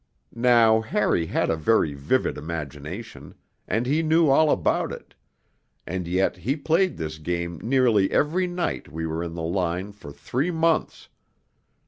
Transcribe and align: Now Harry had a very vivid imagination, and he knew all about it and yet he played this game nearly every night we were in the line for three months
Now 0.33 0.79
Harry 0.81 1.27
had 1.27 1.51
a 1.51 1.55
very 1.55 1.93
vivid 1.93 2.35
imagination, 2.35 3.35
and 3.67 3.85
he 3.85 4.01
knew 4.01 4.29
all 4.29 4.49
about 4.49 4.91
it 4.91 5.13
and 5.85 6.07
yet 6.07 6.37
he 6.37 6.55
played 6.55 6.97
this 6.97 7.19
game 7.19 7.59
nearly 7.61 8.09
every 8.09 8.47
night 8.47 8.91
we 8.91 9.05
were 9.05 9.23
in 9.23 9.35
the 9.35 9.43
line 9.43 9.91
for 9.91 10.11
three 10.11 10.49
months 10.49 11.07